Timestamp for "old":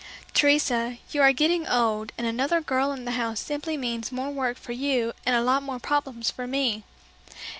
1.67-2.11